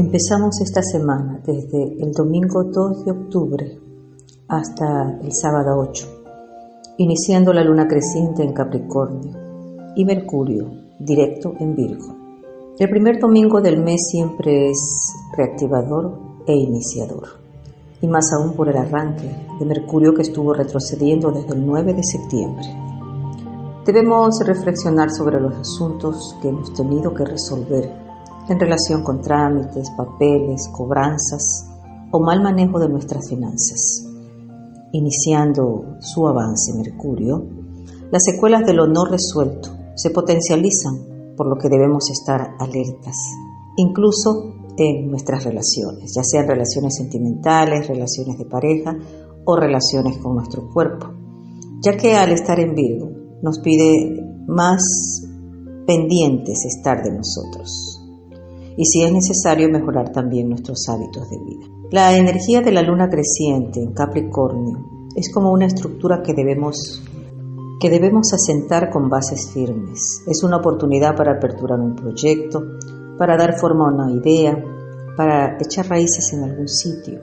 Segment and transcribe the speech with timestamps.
[0.00, 3.78] Empezamos esta semana desde el domingo 2 de octubre
[4.48, 6.06] hasta el sábado 8,
[6.96, 9.36] iniciando la luna creciente en Capricornio
[9.94, 12.16] y Mercurio directo en Virgo.
[12.78, 17.28] El primer domingo del mes siempre es reactivador e iniciador,
[18.00, 22.04] y más aún por el arranque de Mercurio que estuvo retrocediendo desde el 9 de
[22.04, 22.64] septiembre.
[23.84, 28.09] Debemos reflexionar sobre los asuntos que hemos tenido que resolver
[28.50, 31.70] en relación con trámites, papeles, cobranzas
[32.10, 34.04] o mal manejo de nuestras finanzas.
[34.92, 37.46] Iniciando su avance Mercurio,
[38.10, 43.16] las secuelas de lo no resuelto se potencializan, por lo que debemos estar alertas,
[43.76, 48.96] incluso en nuestras relaciones, ya sean relaciones sentimentales, relaciones de pareja
[49.44, 51.06] o relaciones con nuestro cuerpo,
[51.80, 53.10] ya que al estar en Virgo
[53.42, 54.82] nos pide más
[55.86, 57.99] pendientes estar de nosotros
[58.80, 61.66] y si es necesario mejorar también nuestros hábitos de vida.
[61.90, 67.02] La energía de la luna creciente en Capricornio es como una estructura que debemos
[67.78, 70.24] que debemos asentar con bases firmes.
[70.26, 72.62] Es una oportunidad para aperturar un proyecto,
[73.18, 74.56] para dar forma a una idea,
[75.14, 77.20] para echar raíces en algún sitio,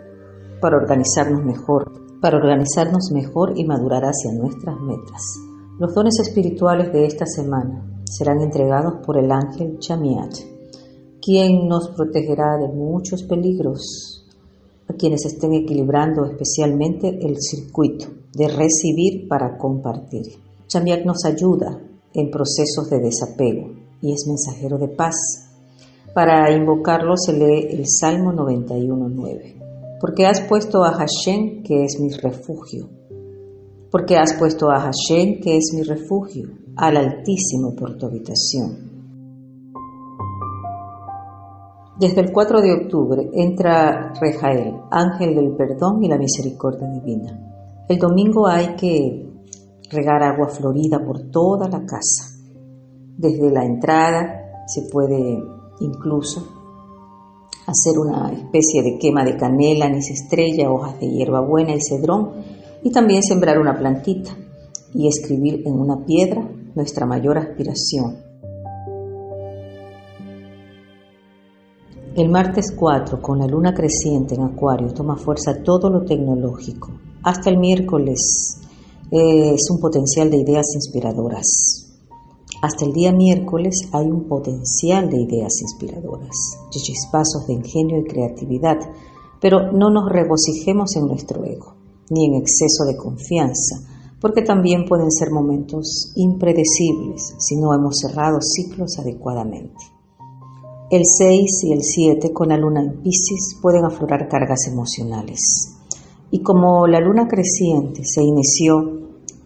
[0.61, 5.39] para organizarnos mejor, para organizarnos mejor y madurar hacia nuestras metas.
[5.79, 10.56] Los dones espirituales de esta semana serán entregados por el ángel Chamiat,
[11.27, 14.23] quien nos protegerá de muchos peligros
[14.87, 20.23] a quienes estén equilibrando especialmente el circuito de recibir para compartir.
[20.67, 21.81] Chamiat nos ayuda
[22.13, 25.15] en procesos de desapego y es mensajero de paz.
[26.13, 29.99] Para invocarlo se lee el Salmo 91.9.
[29.99, 32.87] Porque has puesto a Hashem, que es mi refugio,
[33.91, 38.96] porque has puesto a Hashem, que es mi refugio, al Altísimo por tu habitación.
[41.99, 47.85] Desde el 4 de octubre entra Rejael, ángel del perdón y la misericordia divina.
[47.89, 49.27] El domingo hay que
[49.89, 52.35] regar agua florida por toda la casa.
[53.17, 55.43] Desde la entrada se puede
[55.79, 56.45] incluso
[57.65, 60.11] hacer una especie de quema de canela, anís
[60.69, 62.29] hojas de hierbabuena y cedrón
[62.83, 64.37] y también sembrar una plantita
[64.93, 68.26] y escribir en una piedra nuestra mayor aspiración.
[72.17, 76.89] El martes 4, con la luna creciente en Acuario, toma fuerza todo lo tecnológico.
[77.21, 78.57] Hasta el miércoles
[79.11, 81.45] eh, es un potencial de ideas inspiradoras.
[82.63, 86.35] Hasta el día miércoles hay un potencial de ideas inspiradoras,
[86.71, 88.77] chispazos de ingenio y creatividad,
[89.39, 91.75] pero no nos regocijemos en nuestro ego
[92.09, 93.75] ni en exceso de confianza,
[94.19, 99.96] porque también pueden ser momentos impredecibles si no hemos cerrado ciclos adecuadamente.
[100.89, 105.75] El 6 y el 7 con la luna en Pisces pueden aflorar cargas emocionales.
[106.31, 109.01] Y como la luna creciente se inició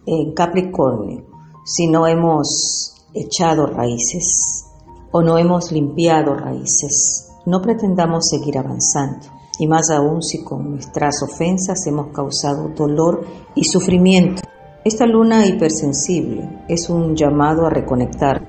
[0.06, 1.24] en Capricornio,
[1.66, 4.66] si no hemos echado raíces
[5.12, 9.26] o no hemos limpiado raíces, no pretendamos seguir avanzando
[9.58, 13.26] y más aún si con nuestras ofensas hemos causado dolor
[13.56, 14.44] y sufrimiento.
[14.86, 18.46] Esta luna hipersensible es un llamado a reconectar,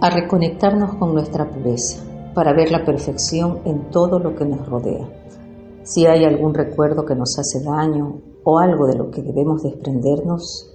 [0.00, 5.08] a reconectarnos con nuestra pureza, para ver la perfección en todo lo que nos rodea.
[5.82, 10.70] Si hay algún recuerdo que nos hace daño o algo de lo que debemos desprendernos,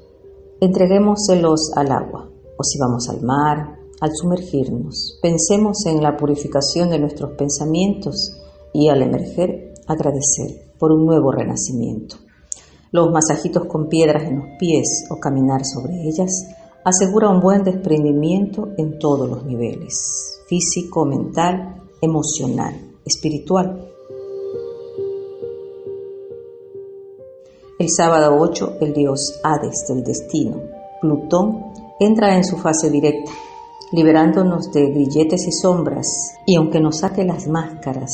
[0.59, 6.99] entreguémoselos al agua, o si vamos al mar, al sumergirnos, pensemos en la purificación de
[6.99, 8.41] nuestros pensamientos
[8.73, 12.17] y al emerger agradecer por un nuevo renacimiento.
[12.91, 16.31] Los masajitos con piedras en los pies o caminar sobre ellas
[16.85, 23.89] asegura un buen desprendimiento en todos los niveles, físico, mental, emocional, espiritual.
[27.79, 30.61] El sábado 8, el dios Hades del destino,
[31.01, 33.31] Plutón, entra en su fase directa,
[33.91, 36.05] liberándonos de grilletes y sombras,
[36.45, 38.11] y aunque nos saque las máscaras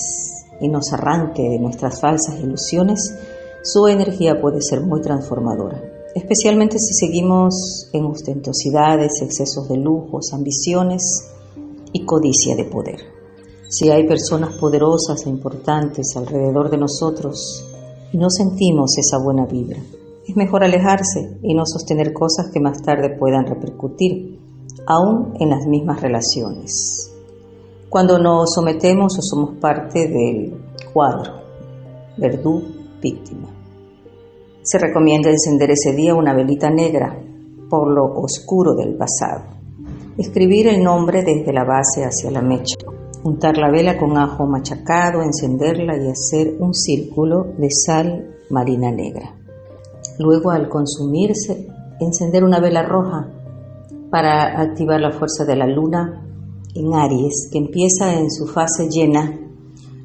[0.62, 3.18] y nos arranque de nuestras falsas ilusiones,
[3.64, 11.32] su energía puede ser muy transformadora, especialmente si seguimos en ostentosidades, excesos de lujos, ambiciones
[11.94, 13.00] y codicia de poder.
[13.70, 17.66] Si hay personas poderosas e importantes alrededor de nosotros
[18.12, 19.82] y no sentimos esa buena vibra,
[20.28, 24.40] es mejor alejarse y no sostener cosas que más tarde puedan repercutir,
[24.86, 27.12] aún en las mismas relaciones
[27.92, 30.54] cuando nos sometemos o somos parte del
[30.94, 31.42] cuadro,
[32.16, 32.64] verdú,
[33.02, 33.50] víctima.
[34.64, 37.18] Se recomienda encender ese día una velita negra
[37.70, 39.44] por lo oscuro del pasado.
[40.18, 42.78] Escribir el nombre desde la base hacia la mecha
[43.24, 49.36] untar la vela con ajo machacado, encenderla y hacer un círculo de sal marina negra.
[50.20, 51.68] Luego al consumirse,
[52.00, 53.30] encender una vela roja
[54.10, 56.26] para activar la fuerza de la luna
[56.76, 59.40] en Aries, que empieza en su fase llena.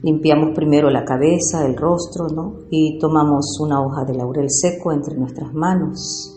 [0.03, 2.59] Limpiamos primero la cabeza, el rostro, ¿no?
[2.71, 6.33] Y tomamos una hoja de laurel seco entre nuestras manos.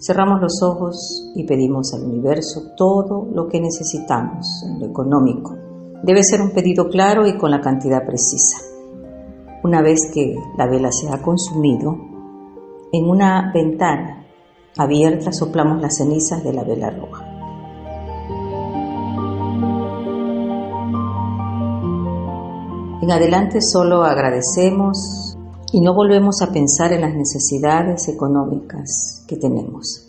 [0.00, 5.56] Cerramos los ojos y pedimos al universo todo lo que necesitamos en lo económico.
[6.04, 8.58] Debe ser un pedido claro y con la cantidad precisa.
[9.64, 11.96] Una vez que la vela se ha consumido,
[12.92, 14.26] en una ventana
[14.76, 17.27] abierta soplamos las cenizas de la vela roja.
[23.08, 25.34] En adelante solo agradecemos
[25.72, 30.06] y no volvemos a pensar en las necesidades económicas que tenemos.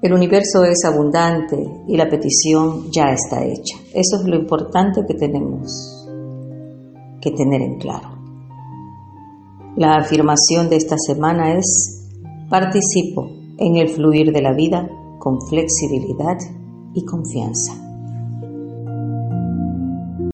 [0.00, 3.76] El universo es abundante y la petición ya está hecha.
[3.92, 6.08] Eso es lo importante que tenemos
[7.20, 8.16] que tener en claro.
[9.76, 12.08] La afirmación de esta semana es,
[12.48, 14.88] participo en el fluir de la vida
[15.18, 16.38] con flexibilidad
[16.94, 17.91] y confianza.